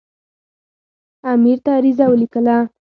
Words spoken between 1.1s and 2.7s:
امیر ته عریضه ولیکله.